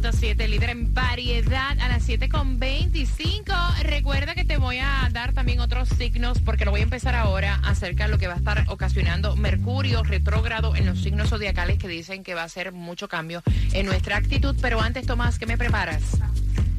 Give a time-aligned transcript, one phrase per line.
[0.00, 3.82] 106.7, líder en variedad a las 7.25.
[3.82, 7.60] Recuerda que te voy a dar también otros signos porque lo voy a empezar ahora
[7.62, 11.86] acerca de lo que va a estar ocasionando Mercurio retrógrado en los signos zodiacales que
[11.86, 14.56] dicen que va a ser mucho cambio en nuestra actitud.
[14.60, 16.02] Pero antes, Tomás, ¿qué me preparas?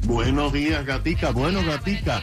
[0.04, 1.30] Buenos días, gatica.
[1.30, 2.22] Bueno, gatica.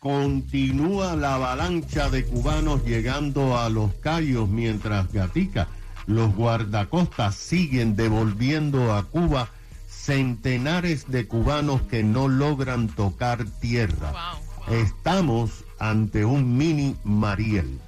[0.00, 5.68] Continúa la avalancha de cubanos llegando a los callos mientras gatica.
[6.06, 9.50] Los guardacostas siguen devolviendo a Cuba
[9.88, 14.38] centenares de cubanos que no logran tocar tierra.
[14.68, 17.78] Estamos ante un mini Mariel.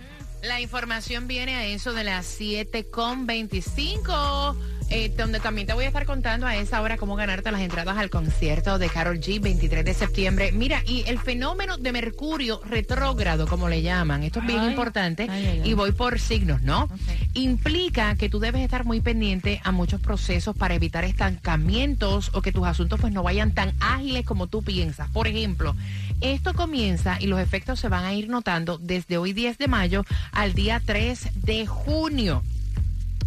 [0.42, 4.54] La información viene a eso de las 7.25.
[4.96, 7.98] Eh, donde también te voy a estar contando a esa hora cómo ganarte las entradas
[7.98, 10.52] al concierto de Carol G 23 de septiembre.
[10.52, 15.28] Mira, y el fenómeno de Mercurio retrógrado, como le llaman, esto es bien importante,
[15.64, 16.88] y voy por signos, ¿no?
[17.32, 22.52] Implica que tú debes estar muy pendiente a muchos procesos para evitar estancamientos o que
[22.52, 25.10] tus asuntos pues no vayan tan ágiles como tú piensas.
[25.10, 25.74] Por ejemplo,
[26.20, 30.04] esto comienza y los efectos se van a ir notando desde hoy 10 de mayo
[30.30, 32.44] al día 3 de junio.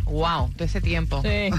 [0.09, 1.21] Wow, todo ese tiempo.
[1.21, 1.49] Sí.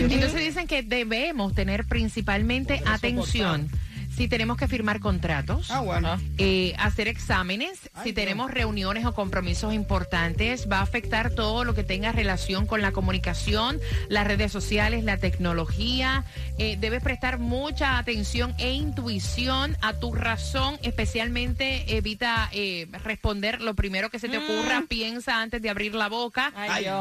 [0.00, 3.70] Entonces dicen que debemos tener principalmente atención
[4.18, 10.68] si tenemos que firmar contratos, ah, eh, hacer exámenes, si tenemos reuniones o compromisos importantes,
[10.68, 15.18] va a afectar todo lo que tenga relación con la comunicación, las redes sociales, la
[15.18, 16.24] tecnología.
[16.58, 23.74] Eh, debes prestar mucha atención e intuición a tu razón, especialmente evita eh, responder lo
[23.74, 24.86] primero que se te ocurra, mm.
[24.88, 26.52] piensa antes de abrir la boca,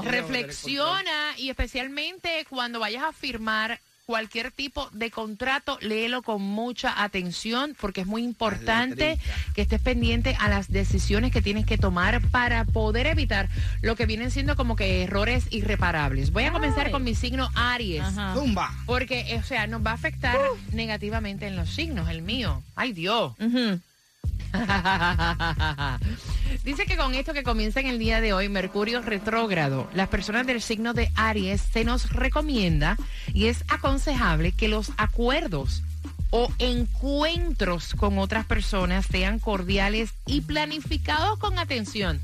[0.04, 7.76] reflexiona y especialmente cuando vayas a firmar cualquier tipo de contrato, léelo con mucha atención
[7.78, 9.20] porque es muy importante
[9.54, 13.50] que estés pendiente a las decisiones que tienes que tomar para poder evitar
[13.82, 16.32] lo que vienen siendo como que errores irreparables.
[16.32, 18.06] Voy a comenzar con mi signo Aries.
[18.34, 18.74] Zumba.
[18.86, 20.38] Porque, o sea, nos va a afectar
[20.72, 22.64] negativamente en los signos, el mío.
[22.78, 23.34] Ay, Dios.
[26.64, 30.46] Dice que con esto que comienza en el día de hoy, Mercurio retrógrado, las personas
[30.46, 32.98] del signo de Aries se nos recomienda
[33.34, 35.84] y es aconsejable que los acuerdos
[36.30, 42.20] o encuentros con otras personas sean cordiales y planificados con atención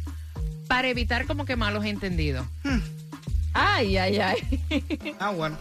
[0.68, 2.46] para evitar como que malos entendidos.
[2.64, 2.80] Hmm.
[3.54, 5.16] Ay, ay, ay.
[5.20, 5.58] Ah, bueno.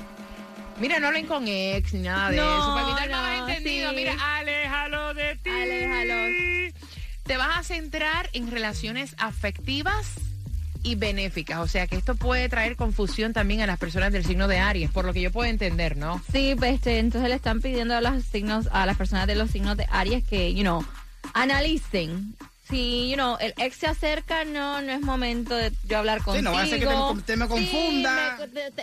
[0.80, 2.74] Mira, no hablen con ex ni nada de eso.
[2.74, 5.50] Para evitar malos entendidos, mira, aléjalo de ti.
[7.32, 10.16] Te vas a centrar en relaciones afectivas
[10.82, 11.60] y benéficas.
[11.60, 14.90] O sea que esto puede traer confusión también a las personas del signo de Aries,
[14.90, 16.20] por lo que yo puedo entender, ¿no?
[16.30, 19.50] Sí, pues este, entonces le están pidiendo a los signos, a las personas de los
[19.50, 20.84] signos de Aries que, you know,
[21.32, 22.36] analicen
[22.72, 26.38] si, you know, el ex se acerca, no, no es momento de yo hablar contigo.
[26.38, 28.38] Sí, no va a ser que te, me confunda.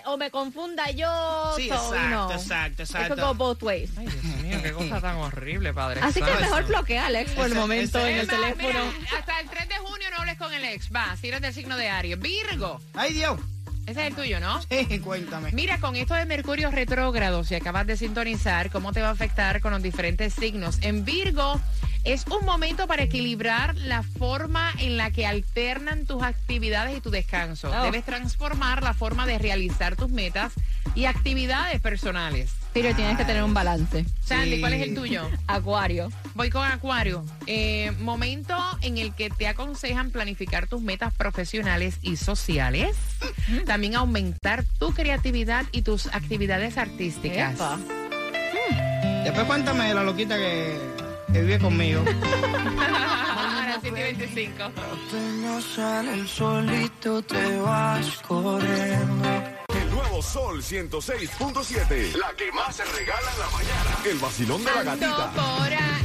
[0.06, 1.54] o me confunda yo.
[1.56, 3.14] Sí, exacto, exacto, exacto.
[3.16, 3.90] Eso go both ways.
[3.98, 6.02] Ay, Dios mío, qué cosa tan horrible, padre.
[6.04, 8.80] Así que mejor bloquea al ex por el momento en el teléfono.
[9.18, 10.90] hasta el 3 de junio no hables con el ex.
[10.96, 12.20] Va, si eres del signo de Aries.
[12.20, 12.80] Virgo.
[12.94, 13.40] Ay, Dios.
[13.88, 14.62] Ese es el tuyo, ¿no?
[14.62, 15.52] Sí, cuéntame.
[15.52, 19.62] Mira, con esto de Mercurio retrógrado, si acabas de sintonizar, ¿cómo te va a afectar
[19.62, 20.78] con los diferentes signos?
[20.82, 21.60] En Virgo,
[22.12, 27.10] es un momento para equilibrar la forma en la que alternan tus actividades y tu
[27.12, 27.72] descanso.
[27.72, 27.84] Oh.
[27.84, 30.54] Debes transformar la forma de realizar tus metas
[30.96, 32.52] y actividades personales.
[32.74, 34.06] Pero tienes que tener un balance.
[34.22, 35.30] Sandy, ¿cuál es el tuyo?
[35.48, 36.12] Acuario.
[36.36, 37.26] Voy con Acuario.
[37.48, 42.96] Eh, momento en el que te aconsejan planificar tus metas profesionales y sociales.
[43.66, 47.60] También aumentar tu creatividad y tus actividades artísticas.
[49.24, 50.99] Después cuéntame la loquita que,
[51.32, 52.04] que vive conmigo.
[52.06, 54.64] Ahora sí, 25.
[55.76, 59.60] sale el solito, te vas corriendo.
[60.22, 62.16] Sol 106.7.
[62.18, 63.98] La que más se regala en la mañana.
[64.06, 65.32] El vacilón de la gatita.
[65.32, 65.99] por ahí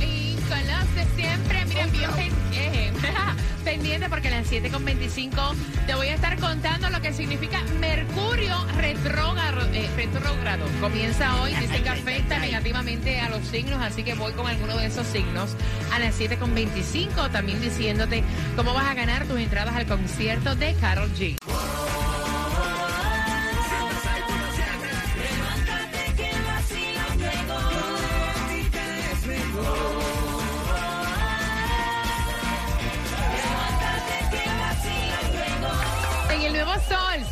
[3.94, 5.54] pendiente porque a las 7.25
[5.86, 9.60] te voy a estar contando lo que significa Mercurio retrógrado.
[9.72, 10.66] Eh, retrógrado.
[10.80, 14.86] Comienza hoy, dicen que afecta negativamente a los signos, así que voy con alguno de
[14.86, 15.54] esos signos
[15.92, 18.24] a las 7.25, también diciéndote
[18.56, 21.36] cómo vas a ganar tus entradas al concierto de Carol G.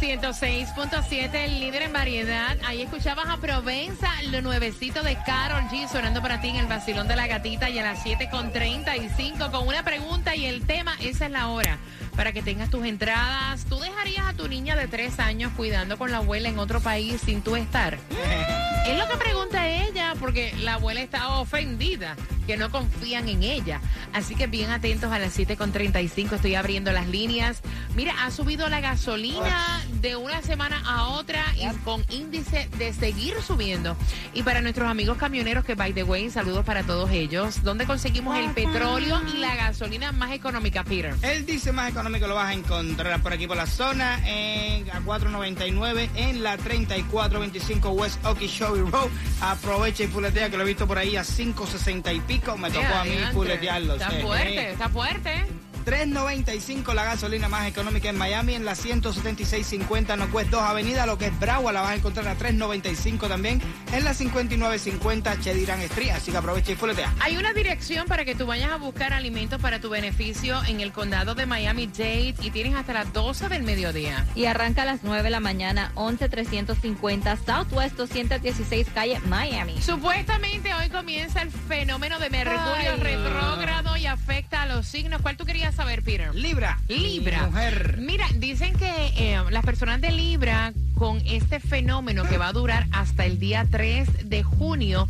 [0.03, 2.57] 106.7, el líder en variedad.
[2.65, 7.09] Ahí escuchabas a Provenza, lo nuevecito de Carol G, sonando para ti en el vacilón
[7.09, 11.31] de la gatita y a las 7.35 con una pregunta y el tema, esa es
[11.31, 11.79] la hora
[12.17, 13.65] para que tengas tus entradas.
[13.65, 17.21] ¿Tú dejarías a tu niña de tres años cuidando con la abuela en otro país
[17.25, 17.95] sin tú estar?
[18.87, 22.15] es lo que pregunta ella, porque la abuela está ofendida,
[22.47, 23.81] que no confían en ella.
[24.13, 27.61] Así que bien atentos a las 7.35, estoy abriendo las líneas.
[27.97, 33.35] Mira, ha subido la gasolina de una semana a otra y con índice de seguir
[33.45, 33.97] subiendo.
[34.33, 38.39] Y para nuestros amigos camioneros, que by the way, saludos para todos ellos, ¿dónde conseguimos
[38.39, 41.17] el petróleo y la gasolina más económica, Peter?
[41.23, 45.01] El dice más económico lo vas a encontrar por aquí por la zona, en, a
[45.01, 49.11] 4.99 en la 3425 West Okeechobee Road.
[49.41, 52.57] Aprovecha y fuletea que lo he visto por ahí a 5.60 y pico.
[52.57, 53.95] Me tocó a mí fuletearlo.
[53.95, 55.45] Está fuerte, está fuerte.
[55.85, 61.19] 3.95 la gasolina más económica en Miami, en la 176.50 no cuesta 2 Avenida, lo
[61.19, 63.61] que es Bragua la vas a encontrar a 3.95 también,
[63.93, 67.13] en la 59.50 Chediran Street, así que aprovecha y fuletea.
[67.21, 70.93] Hay una dirección para que tú vayas a buscar alimentos para tu beneficio en el
[70.93, 74.27] condado de Miami-Dade y tienes hasta las 12 del mediodía.
[74.35, 79.81] Y arranca a las 9 de la mañana, 11.350 Southwest 216 calle Miami.
[79.81, 85.23] Supuestamente hoy comienza el fenómeno de Mercurio retrógrado y afecta a los signos.
[85.23, 86.35] ¿Cuál tú querías saber, Peter?
[86.35, 86.79] Libra.
[86.89, 87.47] Libra.
[87.47, 87.97] Mujer.
[87.99, 90.73] Mira, dicen que eh, las personas de Libra
[91.03, 95.09] con este fenómeno que va a durar hasta el día 3 de junio,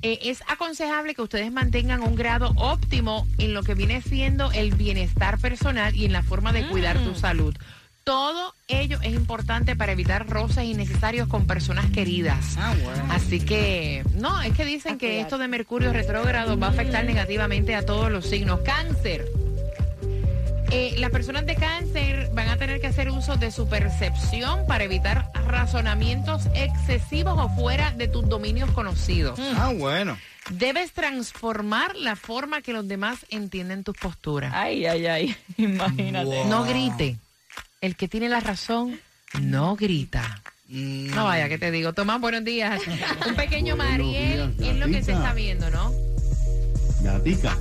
[0.00, 4.74] eh, es aconsejable que ustedes mantengan un grado óptimo en lo que viene siendo el
[4.74, 7.54] bienestar personal y en la forma de cuidar tu salud.
[8.04, 12.56] Todo ello es importante para evitar roces innecesarios con personas queridas.
[12.58, 13.04] Ah, bueno.
[13.10, 17.74] Así que, no, es que dicen que esto de Mercurio retrógrado va a afectar negativamente
[17.74, 18.60] a todos los signos.
[18.60, 19.26] Cáncer.
[20.70, 24.84] Eh, las personas de cáncer van a tener que hacer uso de su percepción para
[24.84, 29.38] evitar razonamientos excesivos o fuera de tus dominios conocidos.
[29.56, 30.18] Ah, bueno.
[30.50, 34.52] Debes transformar la forma que los demás entienden tus posturas.
[34.54, 36.44] Ay, ay, ay, imagínate.
[36.46, 37.16] No grite.
[37.80, 38.98] El que tiene la razón
[39.40, 40.42] no grita.
[40.68, 41.14] Mm.
[41.14, 41.92] No vaya, que te digo.
[41.92, 42.80] Tomás, buenos días.
[43.26, 45.92] Un pequeño Buenos Mariel días, es lo que se está viendo, ¿no?
[47.02, 47.58] Gatica,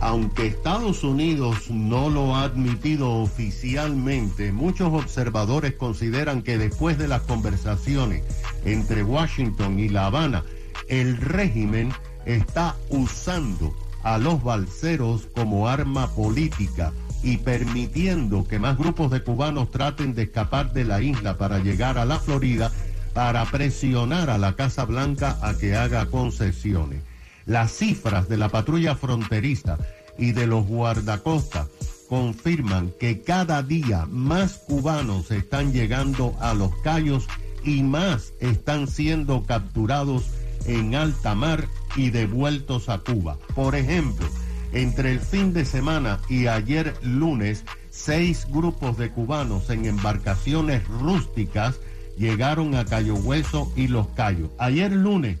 [0.00, 7.22] aunque Estados Unidos no lo ha admitido oficialmente, muchos observadores consideran que después de las
[7.22, 8.22] conversaciones
[8.64, 10.44] entre Washington y La Habana,
[10.88, 11.92] el régimen
[12.26, 16.92] está usando a los balseros como arma política
[17.22, 21.98] y permitiendo que más grupos de cubanos traten de escapar de la isla para llegar
[21.98, 22.70] a la Florida
[23.12, 27.02] para presionar a la Casa Blanca a que haga concesiones.
[27.48, 29.78] Las cifras de la patrulla fronteriza
[30.18, 31.68] y de los guardacostas
[32.06, 37.26] confirman que cada día más cubanos están llegando a los Cayos
[37.64, 40.24] y más están siendo capturados
[40.66, 43.38] en alta mar y devueltos a Cuba.
[43.54, 44.28] Por ejemplo,
[44.74, 51.80] entre el fin de semana y ayer lunes, seis grupos de cubanos en embarcaciones rústicas
[52.18, 54.50] llegaron a Cayo Hueso y Los Cayos.
[54.58, 55.38] Ayer lunes,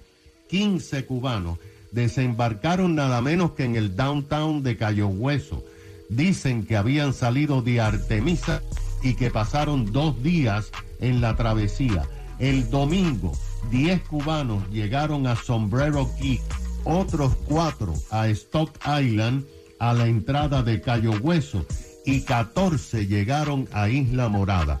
[0.48, 1.58] 15 cubanos
[1.92, 5.64] desembarcaron nada menos que en el downtown de Cayo Hueso.
[6.08, 8.62] Dicen que habían salido de Artemisa
[9.02, 10.70] y que pasaron dos días
[11.00, 12.04] en la travesía.
[12.38, 13.32] El domingo,
[13.70, 16.40] 10 cubanos llegaron a Sombrero Key,
[16.84, 19.44] otros cuatro a Stock Island,
[19.78, 21.66] a la entrada de Cayo Hueso,
[22.04, 24.80] y 14 llegaron a Isla Morada.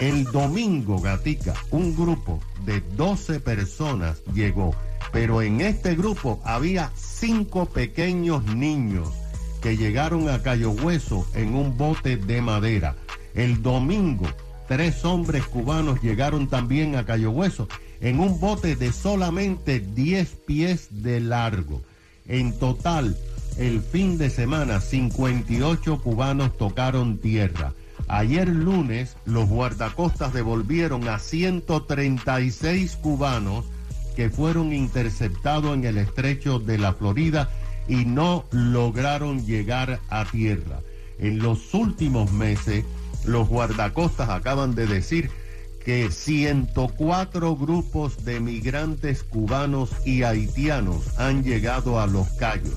[0.00, 4.74] El domingo, Gatica, un grupo de 12 personas llegó,
[5.12, 9.10] pero en este grupo había cinco pequeños niños
[9.60, 12.96] que llegaron a Cayo Hueso en un bote de madera.
[13.34, 14.26] El domingo,
[14.68, 17.68] tres hombres cubanos llegaron también a Cayo Hueso
[18.00, 21.80] en un bote de solamente 10 pies de largo.
[22.26, 23.16] En total,
[23.56, 27.72] el fin de semana, 58 cubanos tocaron tierra.
[28.08, 33.64] Ayer lunes, los guardacostas devolvieron a 136 cubanos
[34.14, 37.50] que fueron interceptados en el estrecho de la Florida
[37.88, 40.80] y no lograron llegar a tierra.
[41.18, 42.84] En los últimos meses,
[43.24, 45.30] los guardacostas acaban de decir
[45.84, 52.76] que 104 grupos de migrantes cubanos y haitianos han llegado a Los Cayos.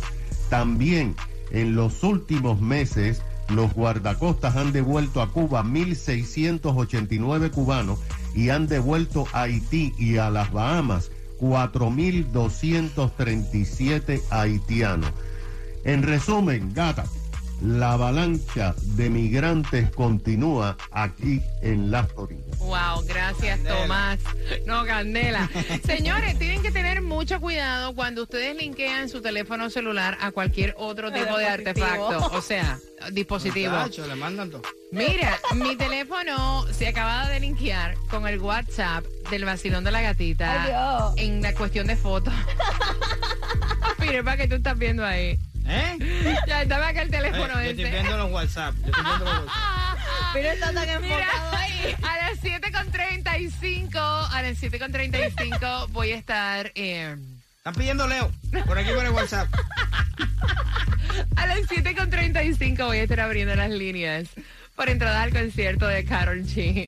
[0.49, 1.15] También
[1.51, 7.99] en los últimos meses, los guardacostas han devuelto a Cuba 1.689 cubanos
[8.35, 15.11] y han devuelto a Haití y a las Bahamas 4.237 haitianos.
[15.83, 17.05] En resumen, gata,
[17.61, 22.43] la avalancha de migrantes continúa aquí en la Florida.
[22.59, 24.19] Wow, gracias Tomás.
[24.65, 25.49] No, Candela.
[25.85, 31.11] Señores, tienen que tener mucho cuidado cuando ustedes linkean su teléfono celular a cualquier otro
[31.11, 32.29] tipo de artefacto.
[32.31, 32.79] O sea,
[33.11, 33.73] dispositivo.
[34.07, 34.61] le mandan todo.
[34.91, 41.13] Mira, mi teléfono se acaba de linkear con el WhatsApp del vacilón de la gatita
[41.17, 42.33] en la cuestión de fotos.
[43.99, 45.37] Mire, para que tú estás viendo ahí.
[45.67, 45.97] ¿Eh?
[46.47, 47.65] Ya estaba acá el teléfono eh.
[47.65, 48.75] Yo estoy viendo los WhatsApp.
[48.79, 49.97] Yo estoy viendo los WhatsApp.
[50.33, 51.95] Pero está tan enfocado ahí.
[52.03, 56.71] A las 7.35, a las 7.35 voy a estar...
[56.75, 57.15] Eh,
[57.57, 58.31] Están pidiendo Leo,
[58.65, 59.47] por aquí por el WhatsApp.
[61.35, 64.27] a las 7.35 voy a estar abriendo las líneas
[64.75, 66.85] por entrada al concierto de Carol G.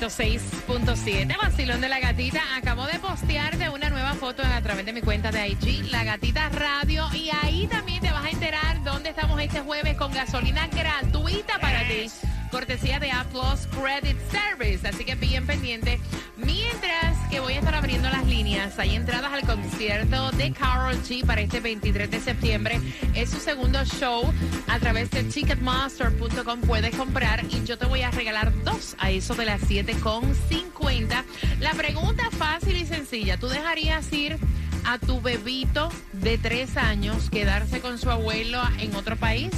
[0.00, 4.92] 106.7, Vacilón de la Gatita, acabo de postear de una nueva foto a través de
[4.92, 9.10] mi cuenta de IG, La Gatita Radio, y ahí también te vas a enterar dónde
[9.10, 12.10] estamos este jueves con gasolina gratuita para ti.
[12.50, 14.86] Cortesía de Applause Credit Service.
[14.86, 16.00] Así que bien pendiente.
[16.36, 16.93] Mientras
[17.40, 21.60] voy a estar abriendo las líneas, hay entradas al concierto de Carol G para este
[21.60, 22.80] 23 de septiembre.
[23.14, 24.32] Es su segundo show.
[24.68, 29.34] A través de ticketmaster.com puedes comprar y yo te voy a regalar dos a eso
[29.34, 31.24] de las 7.50.
[31.60, 33.36] La pregunta fácil y sencilla.
[33.36, 34.36] ¿Tú dejarías ir
[34.84, 39.50] a tu bebito de tres años quedarse con su abuelo en otro país?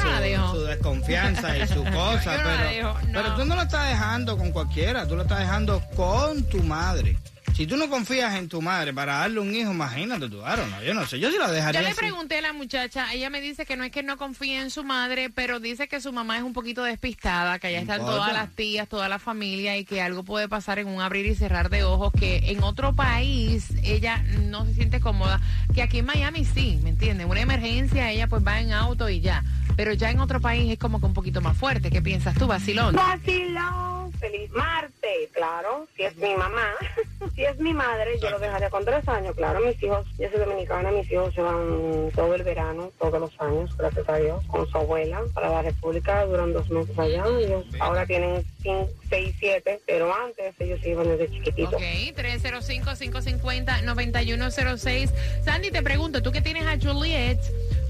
[0.51, 5.15] su, desconfianza y su cosa, pero, pero tú no lo estás dejando con cualquiera, tú
[5.15, 7.17] lo estás dejando con tu madre.
[7.53, 10.81] Si tú no confías en tu madre para darle un hijo, imagínate tú, Aaron, no,
[10.81, 11.81] yo no sé, yo sí la dejaría.
[11.81, 14.59] Yo le pregunté a la muchacha, ella me dice que no es que no confíe
[14.59, 17.99] en su madre, pero dice que su mamá es un poquito despistada, que allá están
[17.99, 21.35] todas las tías, toda la familia y que algo puede pasar en un abrir y
[21.35, 25.39] cerrar de ojos, que en otro país ella no se siente cómoda,
[25.75, 27.27] que aquí en Miami sí, ¿me entiendes?
[27.29, 29.43] Una emergencia, ella pues va en auto y ya,
[29.77, 31.91] pero ya en otro país es como que un poquito más fuerte.
[31.91, 32.95] ¿Qué piensas tú, Basilón?
[32.95, 33.92] Basilón,
[34.23, 36.69] feliz martes, claro, si es mi mamá.
[37.35, 39.59] si es mi madre, yo lo dejaría con tres años, claro.
[39.59, 43.75] Mis hijos, yo soy dominicana, mis hijos se van todo el verano, todos los años,
[43.75, 47.25] gracias a Dios, con su abuela para la República, duran dos meses allá.
[47.37, 51.73] Ellos ahora tienen cinco, seis, siete, pero antes ellos iban desde chiquititos.
[51.73, 51.81] Ok,
[52.15, 55.11] 305-550-9106.
[55.43, 57.41] Sandy, te pregunto, tú que tienes a Juliet,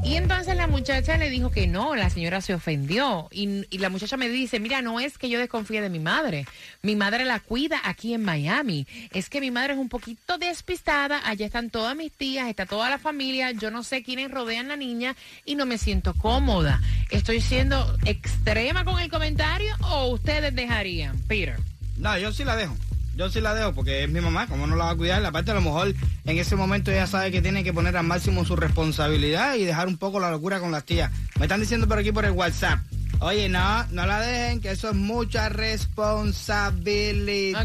[0.03, 3.27] Y entonces la muchacha le dijo que no, la señora se ofendió.
[3.31, 6.47] Y, la muchacha me dice, mira, no es que yo desconfíe de mi madre.
[6.81, 8.87] Mi madre la cuida aquí en Miami.
[9.13, 11.21] Es que mi madre es un poquito despistada.
[11.23, 13.51] Allá están todas mis tías, está toda la familia.
[13.51, 15.15] Yo no sé quiénes rodean la niña
[15.45, 16.81] y no me siento cómoda.
[17.11, 21.57] ¿Estoy siendo extrema con el comentario o ustedes dejarían, Peter?
[21.97, 22.75] No, yo sí la dejo.
[23.15, 25.23] Yo sí la dejo porque es mi mamá, ¿cómo no la va a cuidar?
[25.25, 25.93] Aparte, a lo mejor
[26.25, 29.87] en ese momento ella sabe que tiene que poner al máximo su responsabilidad y dejar
[29.87, 31.11] un poco la locura con las tías.
[31.37, 32.79] Me están diciendo por aquí por el WhatsApp.
[33.21, 37.61] Oye, no, no la dejen, que eso es mucha responsabilidad.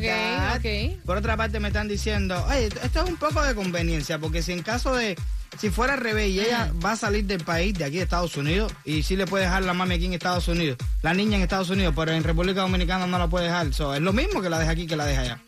[1.07, 4.53] Por otra parte, me están diciendo, oye, esto es un poco de conveniencia, porque si
[4.53, 5.17] en caso de
[5.59, 8.37] si fuera al revés y ella va a salir del país, de aquí de Estados
[8.37, 11.43] Unidos, y sí le puede dejar la mami aquí en Estados Unidos, la niña en
[11.43, 13.69] Estados Unidos, pero en República Dominicana no la puede dejar.
[13.69, 15.41] es lo mismo que la deja aquí que la deja allá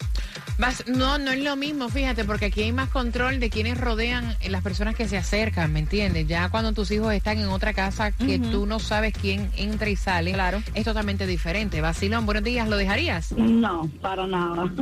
[0.87, 4.63] no, no es lo mismo, fíjate, porque aquí hay más control de quienes rodean las
[4.63, 6.27] personas que se acercan, ¿me entiendes?
[6.27, 9.95] Ya cuando tus hijos están en otra casa que tú no sabes quién entra y
[9.95, 10.61] sale, claro.
[10.75, 11.81] es totalmente diferente.
[11.81, 13.33] Basilón, buenos días, ¿lo dejarías?
[13.33, 14.73] No, para nada.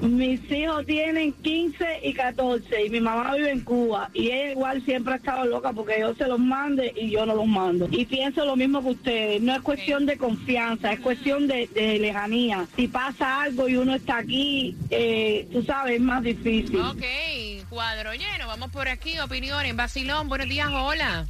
[0.00, 4.84] Mis hijos tienen 15 y 14 y mi mamá vive en Cuba y ella igual
[4.84, 7.88] siempre ha estado loca porque yo se los mande y yo no los mando.
[7.90, 11.98] Y pienso lo mismo que ustedes, no es cuestión de confianza, es cuestión de, de
[12.00, 12.66] lejanía.
[12.74, 14.55] Si pasa algo y uno está aquí,
[14.90, 16.80] eh, tú sabes, es más difícil.
[16.80, 17.02] Ok,
[17.68, 18.46] cuadro lleno.
[18.46, 19.74] Vamos por aquí, opiniones.
[19.74, 21.26] Basilón, buenos días, hola.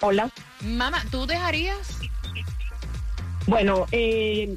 [0.00, 0.30] Hola.
[0.62, 1.98] Mamá, ¿tú dejarías?
[3.46, 4.56] Bueno, eh,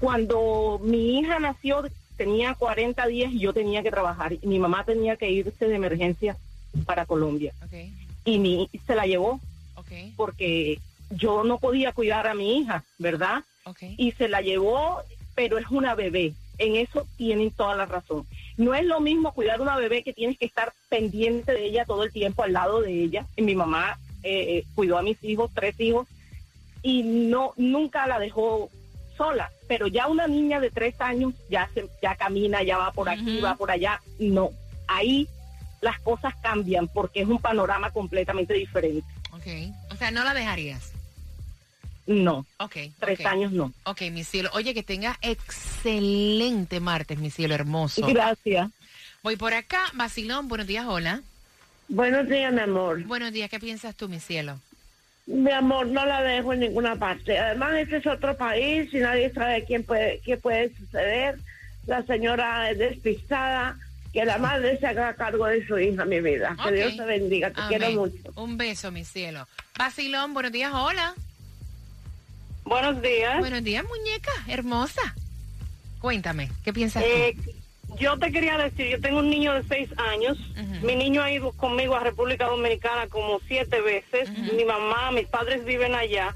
[0.00, 1.84] cuando mi hija nació
[2.16, 4.32] tenía 40 días y yo tenía que trabajar.
[4.32, 6.36] Y mi mamá tenía que irse de emergencia
[6.86, 7.52] para Colombia.
[7.66, 7.92] Okay.
[8.24, 9.40] Y mi, se la llevó
[9.76, 10.12] okay.
[10.16, 13.44] porque yo no podía cuidar a mi hija, ¿verdad?
[13.64, 13.94] Okay.
[13.98, 15.02] Y se la llevó
[15.34, 16.34] pero es una bebé.
[16.58, 18.26] En eso tienen toda la razón.
[18.56, 22.04] No es lo mismo cuidar una bebé que tienes que estar pendiente de ella todo
[22.04, 23.26] el tiempo al lado de ella.
[23.36, 26.06] Y mi mamá eh, eh, cuidó a mis hijos, tres hijos,
[26.82, 28.70] y no nunca la dejó
[29.16, 29.50] sola.
[29.66, 33.40] Pero ya una niña de tres años ya se, ya camina, ya va por aquí,
[33.40, 34.00] va por allá.
[34.18, 34.50] No,
[34.86, 35.28] ahí
[35.80, 39.06] las cosas cambian porque es un panorama completamente diferente.
[39.32, 39.46] Ok,
[39.90, 40.91] o sea, no la dejarías.
[42.06, 42.46] No.
[42.58, 42.76] Ok.
[42.98, 43.72] Tres años no.
[43.84, 44.50] Ok, mi cielo.
[44.54, 48.06] Oye, que tenga excelente martes, mi cielo hermoso.
[48.06, 48.70] Gracias.
[49.22, 49.80] Voy por acá.
[49.94, 51.22] Basilón, buenos días, hola.
[51.88, 53.04] Buenos días, mi amor.
[53.04, 54.58] Buenos días, ¿qué piensas tú, mi cielo?
[55.26, 57.38] Mi amor, no la dejo en ninguna parte.
[57.38, 61.38] Además, este es otro país y nadie sabe quién puede, qué puede suceder.
[61.86, 63.78] La señora es despistada.
[64.12, 66.54] Que la madre se haga cargo de su hija, mi vida.
[66.62, 67.50] Que Dios te bendiga.
[67.50, 68.30] Te quiero mucho.
[68.36, 69.48] Un beso, mi cielo.
[69.78, 71.14] Basilón, buenos días, hola.
[72.64, 73.38] Buenos días.
[73.38, 75.14] Buenos días, muñeca, hermosa.
[76.00, 77.36] Cuéntame, ¿qué piensas eh,
[77.98, 80.38] Yo te quería decir, yo tengo un niño de seis años.
[80.82, 84.30] Mi niño ha ido conmigo a República Dominicana como siete veces.
[84.52, 86.34] Mi mamá, mis padres viven allá.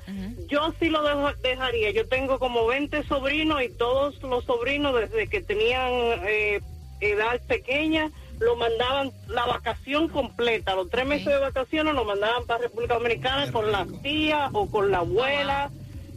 [0.48, 1.02] Yo sí lo
[1.42, 1.90] dejaría.
[1.90, 5.90] Yo tengo como 20 sobrinos y todos los sobrinos desde que tenían
[6.26, 6.60] eh,
[7.00, 12.64] edad pequeña lo mandaban la vacación completa, los tres meses de vacaciones lo mandaban para
[12.64, 15.70] República Dominicana con la tía o con la abuela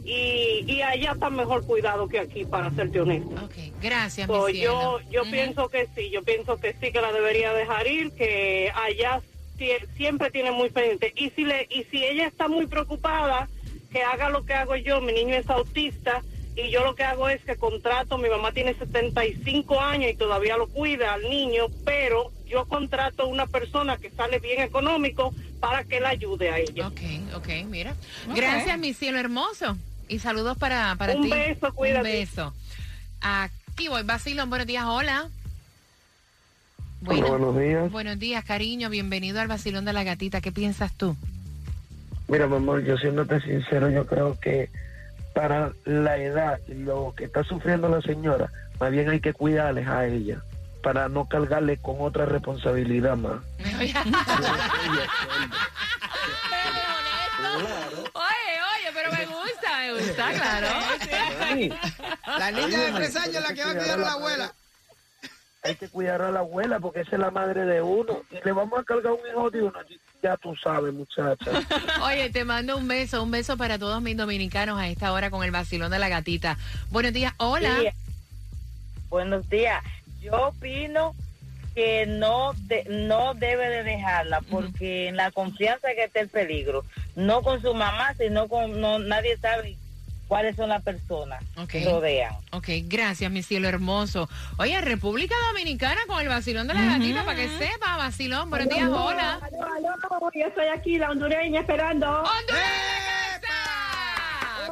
[0.04, 3.48] y, allá está mejor cuidado que aquí, para serte honesto.
[3.80, 4.28] gracias.
[4.28, 8.72] yo yo pienso que sí, yo pienso que sí que la debería dejar ir, que
[8.74, 9.20] allá
[9.96, 11.12] siempre tiene muy pendiente.
[11.16, 13.48] Y si, le, y si ella está muy preocupada,
[13.92, 16.22] que haga lo que hago yo, mi niño es autista
[16.56, 20.56] y yo lo que hago es que contrato, mi mamá tiene 75 años y todavía
[20.56, 26.00] lo cuida al niño, pero yo contrato una persona que sale bien económico para que
[26.00, 26.88] la ayude a ella.
[26.88, 27.00] Ok,
[27.36, 27.94] ok, mira.
[28.34, 29.76] Gracias, mi cielo hermoso.
[30.10, 31.20] Y saludos para, para ti.
[31.20, 31.98] Un beso, cuídate.
[31.98, 32.52] Un beso.
[33.20, 35.28] Aquí voy, Basilón, buenos días, hola.
[37.00, 37.92] buenos días.
[37.92, 38.90] Buenos días, cariño.
[38.90, 40.40] Bienvenido al Basilón de la Gatita.
[40.40, 41.16] ¿Qué piensas tú?
[42.26, 44.68] Mira, mi amor, yo siéndote sincero, yo creo que
[45.32, 50.06] para la edad, lo que está sufriendo la señora, más bien hay que cuidarles a
[50.06, 50.42] ella
[50.82, 53.38] para no cargarle con otra responsabilidad más.
[53.78, 53.94] Oye,
[57.58, 58.09] oye,
[59.10, 60.68] pero me gusta, me gusta, claro.
[62.38, 64.54] La niña de tres años la que va a cuidar a la abuela.
[65.62, 68.22] Hay que cuidar a la abuela porque esa es la madre de uno.
[68.30, 69.78] Y le vamos a cargar un hijo de uno.
[70.22, 71.50] Ya tú sabes, muchacha.
[72.02, 75.44] Oye, te mando un beso, un beso para todos mis dominicanos a esta hora con
[75.44, 76.56] el vacilón de la gatita.
[76.90, 77.92] Buenos días, hola.
[79.08, 79.82] Buenos días.
[80.20, 81.14] Yo opino
[81.74, 82.52] que no
[82.88, 87.74] no debe de dejarla porque en la confianza que está el peligro no con su
[87.74, 89.76] mamá sino con no nadie sabe
[90.30, 92.32] cuáles son las personas que rodean.
[92.52, 94.28] Ok, gracias, mi cielo hermoso.
[94.58, 98.48] Oye, República Dominicana con el vacilón de la gatita, para que sepa, vacilón.
[98.48, 99.40] Buenos días, hola.
[100.32, 102.06] yo estoy aquí, la hondureña, esperando.
[102.06, 102.99] ¡Hondureña!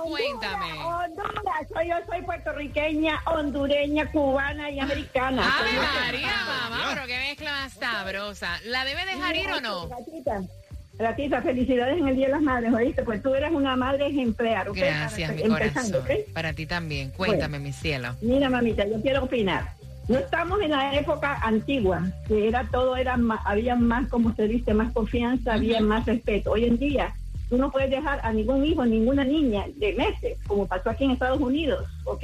[0.09, 0.73] Cuéntame.
[0.85, 5.42] Honduras, soy, yo soy puertorriqueña, hondureña, cubana y americana.
[5.44, 6.90] ¡Ay, María, mamá!
[6.94, 8.59] Pero qué mezcla más sabrosa.
[8.64, 9.88] ¿La debe dejar ir o no?
[9.88, 10.42] Gatita.
[10.99, 13.05] Gatita, felicidades en el Día de las Madres, ¿oíste?
[13.05, 14.73] Pues tú eres una madre ejemplar.
[14.73, 16.03] Gracias, mi corazón.
[16.35, 17.11] Para ti también.
[17.11, 18.16] Cuéntame, mi cielo.
[18.21, 19.79] Mira, mamita, yo quiero opinar.
[20.09, 24.49] No estamos en la época antigua, que era todo, era más, había más, como se
[24.49, 26.53] dice, más confianza, había más respeto.
[26.53, 27.14] Hoy en día,
[27.49, 31.13] tú no puedes dejar a ningún hijo, ninguna niña de meses, como pasó aquí en
[31.13, 32.21] Estados Unidos, ¿ok?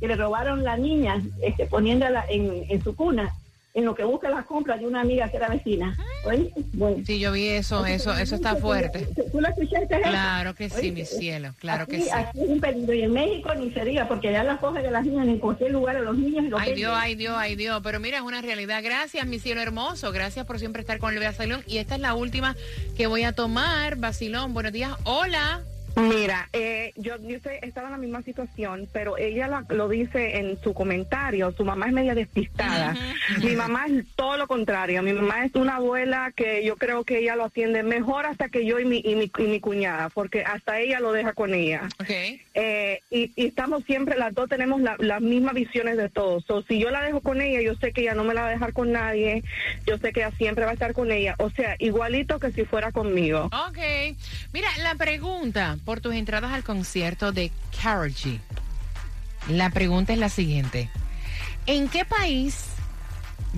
[0.00, 3.32] Que le robaron la niña, este, poniéndola en, en su cuna
[3.72, 5.96] en lo que busca las compras de una amiga que era vecina.
[6.72, 7.02] Bueno.
[7.06, 9.08] Sí, yo vi eso, eso, eso está fuerte.
[9.30, 10.00] ¿Tú la escuchaste?
[10.00, 12.10] Claro que sí, mi cielo, claro que sí.
[12.12, 14.90] Aquí es un peligro y en México ni se diga, porque allá las cogen de
[14.90, 17.56] las niñas en cualquier lugar, a los niños y los Ay Dios, ay Dios, ay
[17.56, 18.82] Dios, pero mira, es una realidad.
[18.82, 22.14] Gracias, mi cielo hermoso, gracias por siempre estar con el Basilón y esta es la
[22.14, 22.56] última
[22.96, 24.52] que voy a tomar, Basilón.
[24.52, 25.62] Buenos días, hola.
[26.08, 30.72] Mira, eh, yo, yo estaba en la misma situación, pero ella lo dice en su
[30.72, 32.94] comentario, su mamá es media despistada.
[33.42, 37.18] Mi mamá es todo lo contrario, mi mamá es una abuela que yo creo que
[37.18, 40.42] ella lo atiende mejor hasta que yo y mi, y mi, y mi cuñada, porque
[40.42, 41.88] hasta ella lo deja con ella.
[42.54, 46.40] Eh, y, estamos siempre, las dos tenemos las mismas visiones de todo.
[46.40, 48.48] So, si yo la dejo con ella, yo sé que ella no me la va
[48.48, 49.42] a dejar con nadie,
[49.86, 52.64] yo sé que ella siempre va a estar con ella, o sea, igualito que si
[52.64, 53.50] fuera conmigo.
[53.68, 53.78] Ok,
[54.52, 57.50] mira, la pregunta por tus entradas al concierto de
[57.82, 58.38] Karol G.
[59.48, 60.88] La pregunta es la siguiente.
[61.66, 62.66] ¿En qué país